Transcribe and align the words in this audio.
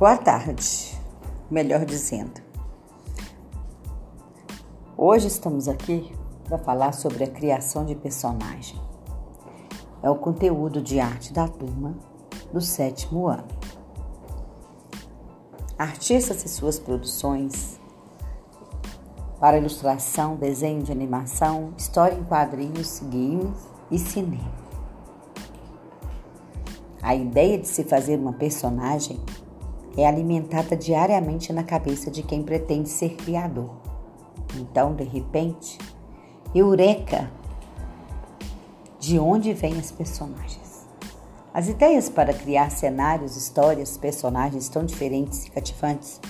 Boa 0.00 0.16
tarde, 0.16 0.98
melhor 1.50 1.84
dizendo. 1.84 2.40
Hoje 4.96 5.26
estamos 5.26 5.68
aqui 5.68 6.10
para 6.44 6.56
falar 6.56 6.92
sobre 6.92 7.22
a 7.22 7.26
criação 7.26 7.84
de 7.84 7.94
personagem. 7.94 8.80
É 10.02 10.08
o 10.08 10.16
conteúdo 10.16 10.80
de 10.80 10.98
arte 10.98 11.34
da 11.34 11.46
turma 11.46 11.94
do 12.50 12.62
sétimo 12.62 13.26
ano. 13.26 13.46
Artistas 15.76 16.46
e 16.46 16.48
suas 16.48 16.78
produções 16.78 17.78
para 19.38 19.58
ilustração, 19.58 20.34
desenho 20.34 20.82
de 20.82 20.92
animação, 20.92 21.74
história 21.76 22.14
em 22.14 22.24
quadrinhos, 22.24 23.00
games 23.00 23.54
e 23.90 23.98
cinema. 23.98 24.50
A 27.02 27.14
ideia 27.14 27.58
de 27.58 27.68
se 27.68 27.84
fazer 27.84 28.18
uma 28.18 28.32
personagem 28.32 29.20
é 29.96 30.06
alimentada 30.06 30.76
diariamente 30.76 31.52
na 31.52 31.62
cabeça 31.62 32.10
de 32.10 32.22
quem 32.22 32.42
pretende 32.42 32.88
ser 32.88 33.16
criador. 33.16 33.70
Então, 34.56 34.94
de 34.94 35.04
repente, 35.04 35.78
eureka! 36.54 37.30
De 38.98 39.18
onde 39.18 39.52
vêm 39.52 39.78
as 39.78 39.90
personagens? 39.90 40.86
As 41.52 41.68
ideias 41.68 42.08
para 42.08 42.32
criar 42.32 42.70
cenários, 42.70 43.36
histórias, 43.36 43.96
personagens 43.96 44.68
tão 44.68 44.84
diferentes 44.84 45.46
e 45.46 45.50
cativantes 45.50 46.20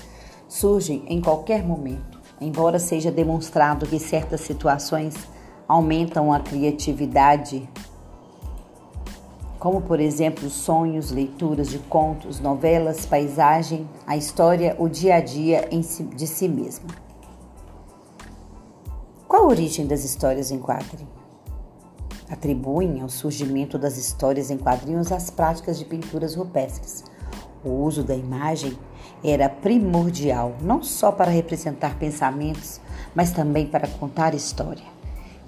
surgem 0.48 1.04
em 1.06 1.20
qualquer 1.20 1.62
momento, 1.62 2.20
embora 2.40 2.78
seja 2.78 3.10
demonstrado 3.10 3.86
que 3.86 3.98
certas 3.98 4.40
situações 4.40 5.14
aumentam 5.68 6.32
a 6.32 6.40
criatividade 6.40 7.68
como 9.60 9.82
por 9.82 10.00
exemplo 10.00 10.48
sonhos, 10.48 11.10
leituras 11.10 11.68
de 11.68 11.78
contos, 11.78 12.40
novelas, 12.40 13.04
paisagem, 13.04 13.86
a 14.06 14.16
história, 14.16 14.74
o 14.78 14.88
dia 14.88 15.16
a 15.16 15.20
dia 15.20 15.68
de 16.16 16.26
si 16.26 16.48
mesmo. 16.48 16.86
Qual 19.28 19.44
a 19.44 19.46
origem 19.48 19.86
das 19.86 20.02
histórias 20.02 20.50
em 20.50 20.58
quadrinhos? 20.58 21.20
Atribuem 22.30 23.02
ao 23.02 23.10
surgimento 23.10 23.78
das 23.78 23.98
histórias 23.98 24.50
em 24.50 24.56
quadrinhos 24.56 25.12
as 25.12 25.28
práticas 25.28 25.78
de 25.78 25.84
pinturas 25.84 26.34
rupestres. 26.34 27.04
O 27.62 27.70
uso 27.70 28.02
da 28.02 28.14
imagem 28.14 28.78
era 29.22 29.46
primordial, 29.48 30.54
não 30.62 30.82
só 30.82 31.12
para 31.12 31.30
representar 31.30 31.98
pensamentos, 31.98 32.80
mas 33.14 33.30
também 33.30 33.66
para 33.66 33.86
contar 33.86 34.34
história. 34.34 34.99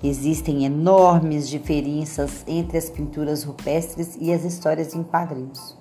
Existem 0.03 0.65
enormes 0.65 1.49
diferenças 1.49 2.43
entre 2.49 2.77
as 2.77 2.91
pinturas 2.91 3.45
rupestres 3.45 4.17
e 4.21 4.33
as 4.33 4.43
histórias 4.43 4.97
em 4.97 5.03
quadrinhos, 5.05 5.77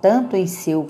tanto 0.00 0.36
em 0.36 0.46
seu 0.46 0.86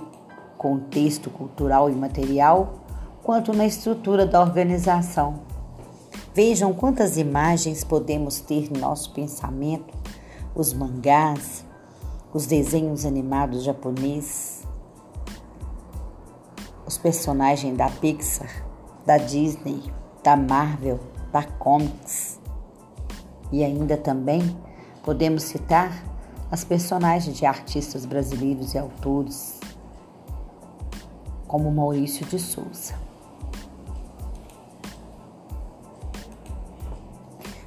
contexto 0.57 1.29
cultural 1.29 1.91
e 1.91 1.93
material, 1.93 2.75
quanto 3.21 3.53
na 3.53 3.67
estrutura 3.67 4.25
da 4.25 4.41
organização. 4.41 5.41
Vejam 6.33 6.73
quantas 6.73 7.17
imagens 7.17 7.83
podemos 7.83 8.39
ter 8.39 8.71
em 8.73 8.79
nosso 8.79 9.13
pensamento: 9.13 9.93
os 10.55 10.73
mangás, 10.73 11.65
os 12.33 12.47
desenhos 12.47 13.05
animados 13.05 13.65
japoneses, 13.65 14.63
os 16.87 16.97
personagens 16.97 17.77
da 17.77 17.91
Pixar, 17.91 18.65
da 19.05 19.19
Disney, 19.19 19.83
da 20.23 20.37
Marvel 20.37 21.14
Comics. 21.43 22.41
E 23.51 23.65
ainda 23.65 23.97
também 23.97 24.57
podemos 25.03 25.43
citar 25.43 26.05
as 26.51 26.65
personagens 26.65 27.37
de 27.37 27.45
artistas 27.45 28.07
brasileiros 28.07 28.75
e 28.75 28.79
autores, 28.79 29.59
como 31.47 31.71
Maurício 31.71 32.25
de 32.27 32.39
Souza. 32.39 32.95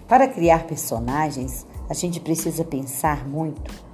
Para 0.08 0.28
criar 0.28 0.66
personagens, 0.66 1.68
a 1.90 1.94
gente 1.94 2.20
precisa 2.20 2.64
pensar 2.64 3.28
muito 3.28 3.88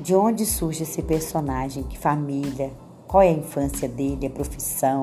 de 0.00 0.14
onde 0.14 0.44
surge 0.44 0.82
esse 0.82 1.02
personagem, 1.02 1.84
que 1.84 1.96
família, 1.96 2.72
qual 3.06 3.22
é 3.22 3.28
a 3.28 3.32
infância 3.32 3.88
dele, 3.88 4.26
a 4.26 4.30
profissão, 4.30 5.02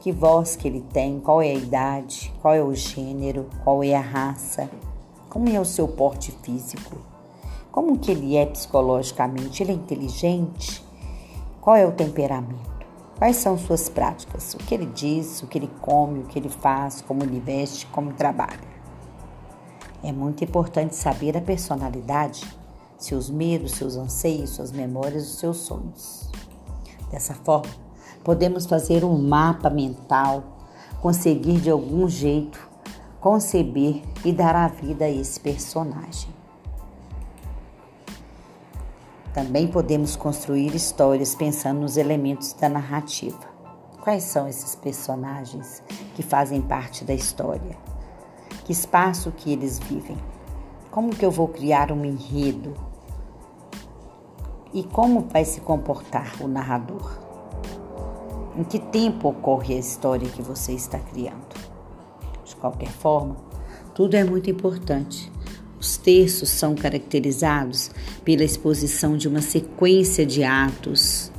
que 0.00 0.10
voz 0.10 0.56
que 0.56 0.66
ele 0.66 0.80
tem, 0.80 1.20
qual 1.20 1.42
é 1.42 1.50
a 1.50 1.54
idade, 1.54 2.32
qual 2.40 2.54
é 2.54 2.62
o 2.62 2.74
gênero, 2.74 3.48
qual 3.62 3.84
é 3.84 3.94
a 3.94 4.00
raça, 4.00 4.68
como 5.28 5.48
é 5.48 5.60
o 5.60 5.64
seu 5.64 5.86
porte 5.86 6.32
físico, 6.42 6.96
como 7.70 7.98
que 7.98 8.10
ele 8.10 8.36
é 8.36 8.46
psicologicamente, 8.46 9.62
ele 9.62 9.72
é 9.72 9.74
inteligente, 9.74 10.82
qual 11.60 11.76
é 11.76 11.86
o 11.86 11.92
temperamento, 11.92 12.86
quais 13.18 13.36
são 13.36 13.58
suas 13.58 13.90
práticas, 13.90 14.54
o 14.54 14.58
que 14.58 14.74
ele 14.74 14.86
diz, 14.86 15.42
o 15.42 15.46
que 15.46 15.58
ele 15.58 15.70
come, 15.82 16.20
o 16.20 16.26
que 16.26 16.38
ele 16.38 16.48
faz, 16.48 17.02
como 17.02 17.22
ele 17.22 17.38
veste, 17.38 17.86
como 17.86 18.14
trabalha. 18.14 18.70
É 20.02 20.10
muito 20.10 20.42
importante 20.42 20.96
saber 20.96 21.36
a 21.36 21.42
personalidade, 21.42 22.42
seus 22.96 23.28
medos, 23.28 23.72
seus 23.72 23.96
anseios, 23.96 24.50
suas 24.50 24.72
memórias, 24.72 25.24
os 25.24 25.38
seus 25.38 25.58
sonhos. 25.58 26.30
Dessa 27.10 27.34
forma, 27.34 27.70
Podemos 28.22 28.66
fazer 28.66 29.04
um 29.04 29.16
mapa 29.16 29.70
mental, 29.70 30.44
conseguir 31.00 31.60
de 31.60 31.70
algum 31.70 32.08
jeito 32.08 32.70
conceber 33.20 34.02
e 34.24 34.32
dar 34.32 34.56
a 34.56 34.66
vida 34.66 35.04
a 35.04 35.10
esse 35.10 35.38
personagem. 35.38 36.30
Também 39.32 39.68
podemos 39.68 40.16
construir 40.16 40.74
histórias 40.74 41.34
pensando 41.34 41.80
nos 41.80 41.96
elementos 41.96 42.52
da 42.54 42.68
narrativa. 42.68 43.38
Quais 44.00 44.24
são 44.24 44.48
esses 44.48 44.74
personagens 44.74 45.82
que 46.16 46.22
fazem 46.22 46.60
parte 46.60 47.04
da 47.04 47.14
história? 47.14 47.76
Que 48.64 48.72
espaço 48.72 49.30
que 49.30 49.52
eles 49.52 49.78
vivem? 49.78 50.16
Como 50.90 51.14
que 51.14 51.24
eu 51.24 51.30
vou 51.30 51.46
criar 51.46 51.92
um 51.92 52.04
enredo? 52.04 52.74
E 54.72 54.82
como 54.82 55.20
vai 55.20 55.44
se 55.44 55.60
comportar 55.60 56.32
o 56.40 56.48
narrador? 56.48 57.29
Em 58.60 58.62
que 58.62 58.78
tempo 58.78 59.30
ocorre 59.30 59.74
a 59.74 59.78
história 59.78 60.28
que 60.28 60.42
você 60.42 60.72
está 60.72 60.98
criando? 60.98 61.54
De 62.44 62.54
qualquer 62.56 62.90
forma, 62.90 63.38
tudo 63.94 64.16
é 64.16 64.22
muito 64.22 64.50
importante. 64.50 65.32
Os 65.80 65.96
textos 65.96 66.50
são 66.50 66.74
caracterizados 66.74 67.90
pela 68.22 68.44
exposição 68.44 69.16
de 69.16 69.26
uma 69.26 69.40
sequência 69.40 70.26
de 70.26 70.44
atos 70.44 71.32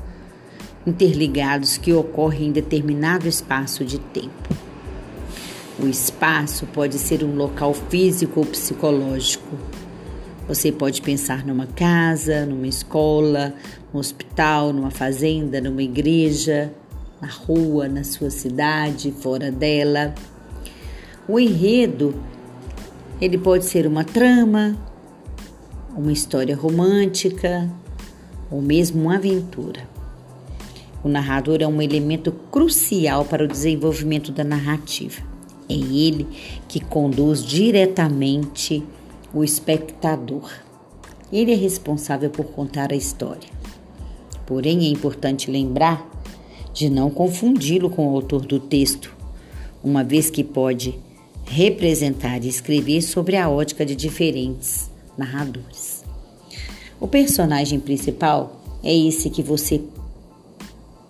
interligados 0.83 1.77
que 1.77 1.93
ocorrem 1.93 2.47
em 2.47 2.51
determinado 2.51 3.27
espaço 3.27 3.85
de 3.85 3.99
tempo. 3.99 4.49
O 5.79 5.85
espaço 5.85 6.65
pode 6.73 6.97
ser 6.97 7.23
um 7.23 7.35
local 7.35 7.71
físico 7.75 8.39
ou 8.39 8.47
psicológico. 8.47 9.59
Você 10.47 10.71
pode 10.71 11.03
pensar 11.03 11.45
numa 11.45 11.67
casa, 11.67 12.47
numa 12.47 12.65
escola, 12.65 13.53
num 13.93 13.99
hospital, 13.99 14.73
numa 14.73 14.89
fazenda, 14.89 15.61
numa 15.61 15.83
igreja, 15.83 16.73
na 17.21 17.27
rua, 17.27 17.87
na 17.87 18.03
sua 18.03 18.31
cidade, 18.31 19.11
fora 19.11 19.51
dela. 19.51 20.15
O 21.27 21.39
enredo, 21.39 22.15
ele 23.21 23.37
pode 23.37 23.65
ser 23.65 23.85
uma 23.85 24.03
trama, 24.03 24.75
uma 25.95 26.11
história 26.11 26.55
romântica 26.55 27.69
ou 28.49 28.61
mesmo 28.61 29.03
uma 29.03 29.15
aventura. 29.15 29.87
O 31.03 31.09
narrador 31.09 31.59
é 31.61 31.67
um 31.67 31.81
elemento 31.81 32.31
crucial 32.51 33.25
para 33.25 33.43
o 33.43 33.47
desenvolvimento 33.47 34.31
da 34.31 34.43
narrativa. 34.43 35.21
É 35.69 35.73
ele 35.73 36.27
que 36.67 36.79
conduz 36.79 37.43
diretamente 37.43 38.83
o 39.33 39.43
espectador. 39.43 40.51
Ele 41.31 41.53
é 41.53 41.55
responsável 41.55 42.29
por 42.29 42.45
contar 42.45 42.91
a 42.91 42.95
história. 42.95 43.49
Porém, 44.45 44.85
é 44.85 44.89
importante 44.89 45.49
lembrar 45.49 46.05
de 46.73 46.89
não 46.89 47.09
confundi-lo 47.09 47.89
com 47.89 48.07
o 48.07 48.15
autor 48.15 48.45
do 48.45 48.59
texto, 48.59 49.15
uma 49.83 50.03
vez 50.03 50.29
que 50.29 50.43
pode 50.43 50.97
representar 51.45 52.43
e 52.43 52.47
escrever 52.47 53.01
sobre 53.01 53.35
a 53.35 53.49
ótica 53.49 53.85
de 53.85 53.95
diferentes 53.95 54.89
narradores. 55.17 56.03
O 56.99 57.07
personagem 57.07 57.79
principal 57.79 58.61
é 58.83 58.95
esse 58.95 59.29
que 59.29 59.43
você 59.43 59.81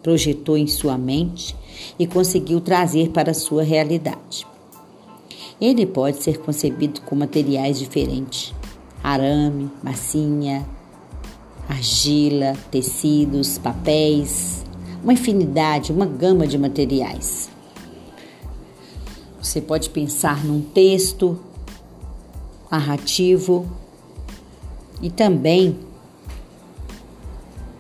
projetou 0.02 0.58
em 0.58 0.68
sua 0.68 0.98
mente 0.98 1.56
e 2.00 2.08
conseguiu 2.08 2.60
trazer 2.60 3.10
para 3.10 3.32
a 3.32 3.36
sua 3.36 3.64
realidade. 3.64 4.48
Ele 5.60 5.86
pode 5.86 6.24
ser 6.24 6.40
concebido 6.40 7.02
com 7.02 7.16
materiais 7.16 7.78
diferentes: 7.78 8.54
arame, 9.04 9.70
massinha, 9.84 10.66
argila, 11.70 12.56
tecidos, 12.72 13.60
papéis, 13.60 14.66
uma 15.04 15.14
infinidade, 15.14 15.92
uma 15.92 16.06
gama 16.06 16.46
de 16.46 16.58
materiais. 16.58 17.50
Você 19.42 19.60
pode 19.60 19.90
pensar 19.90 20.44
num 20.46 20.62
texto 20.62 21.40
narrativo 22.70 23.68
e 25.02 25.10
também 25.10 25.78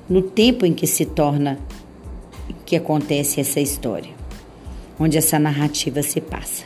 no 0.10 0.22
tempo 0.22 0.66
em 0.66 0.74
que 0.74 0.88
se 0.88 1.06
torna 1.06 1.60
que 2.72 2.76
acontece 2.78 3.42
essa 3.42 3.60
história, 3.60 4.12
onde 4.98 5.18
essa 5.18 5.38
narrativa 5.38 6.02
se 6.02 6.22
passa. 6.22 6.64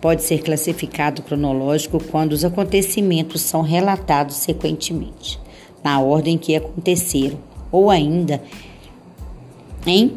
Pode 0.00 0.22
ser 0.22 0.44
classificado 0.44 1.22
cronológico 1.22 1.98
quando 2.04 2.34
os 2.34 2.44
acontecimentos 2.44 3.42
são 3.42 3.62
relatados 3.62 4.36
sequentemente, 4.36 5.38
na 5.82 6.00
ordem 6.00 6.38
que 6.38 6.54
aconteceram, 6.54 7.36
ou 7.72 7.90
ainda 7.90 8.40
em 9.88 10.16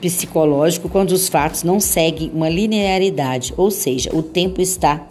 psicológico 0.00 0.88
quando 0.88 1.12
os 1.12 1.28
fatos 1.28 1.62
não 1.62 1.80
seguem 1.80 2.30
uma 2.30 2.48
linearidade, 2.48 3.54
ou 3.56 3.70
seja, 3.70 4.14
o 4.14 4.22
tempo 4.22 4.60
está 4.60 5.06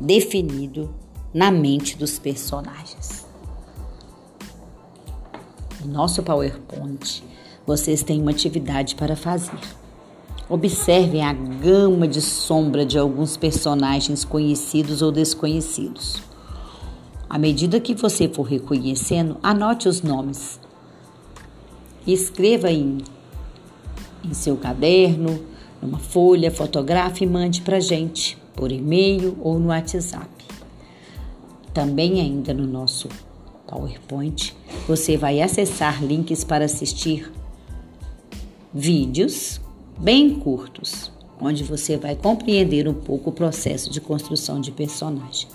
definido 0.00 0.94
na 1.32 1.50
mente 1.50 1.96
dos 1.96 2.18
personagens. 2.18 3.26
No 5.84 5.92
nosso 5.92 6.22
PowerPoint, 6.22 7.24
vocês 7.66 8.02
têm 8.02 8.20
uma 8.20 8.30
atividade 8.30 8.94
para 8.94 9.16
fazer. 9.16 9.58
Observem 10.48 11.22
a 11.22 11.32
gama 11.32 12.06
de 12.06 12.20
sombra 12.20 12.84
de 12.84 12.98
alguns 12.98 13.36
personagens 13.36 14.24
conhecidos 14.24 15.02
ou 15.02 15.10
desconhecidos. 15.10 16.22
À 17.28 17.38
medida 17.38 17.80
que 17.80 17.94
você 17.94 18.28
for 18.28 18.42
reconhecendo, 18.42 19.38
anote 19.42 19.88
os 19.88 20.02
nomes. 20.02 20.60
Escreva 22.06 22.70
em 22.70 22.98
em 24.24 24.34
seu 24.34 24.56
caderno, 24.56 25.44
numa 25.80 25.98
folha, 25.98 26.50
fotografe 26.50 27.24
e 27.24 27.26
mande 27.26 27.60
para 27.60 27.80
gente 27.80 28.38
por 28.54 28.70
e-mail 28.70 29.36
ou 29.40 29.58
no 29.58 29.68
WhatsApp. 29.68 30.28
Também 31.74 32.20
ainda 32.20 32.54
no 32.54 32.66
nosso 32.66 33.08
PowerPoint, 33.66 34.54
você 34.86 35.16
vai 35.16 35.40
acessar 35.40 36.04
links 36.04 36.44
para 36.44 36.66
assistir 36.66 37.32
vídeos 38.72 39.60
bem 39.98 40.34
curtos, 40.38 41.10
onde 41.40 41.64
você 41.64 41.96
vai 41.96 42.14
compreender 42.14 42.86
um 42.86 42.94
pouco 42.94 43.30
o 43.30 43.32
processo 43.32 43.90
de 43.90 44.00
construção 44.00 44.60
de 44.60 44.70
personagem. 44.70 45.48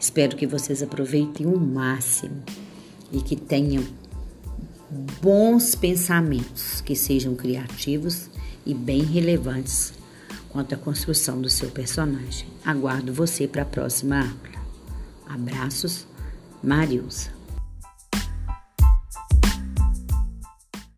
Espero 0.00 0.36
que 0.36 0.46
vocês 0.46 0.82
aproveitem 0.82 1.46
o 1.46 1.58
máximo 1.58 2.42
e 3.12 3.20
que 3.20 3.36
tenham 3.36 3.84
bons 5.20 5.74
pensamentos 5.74 6.80
que 6.80 6.94
sejam 6.94 7.34
criativos 7.34 8.28
e 8.64 8.72
bem 8.72 9.02
relevantes 9.02 9.92
quanto 10.48 10.74
à 10.74 10.78
construção 10.78 11.40
do 11.40 11.50
seu 11.50 11.68
personagem. 11.70 12.46
Aguardo 12.64 13.12
você 13.12 13.48
para 13.48 13.62
a 13.62 13.66
próxima 13.66 14.20
aula. 14.20 14.64
Abraços, 15.26 16.06
Marilsa. 16.62 17.30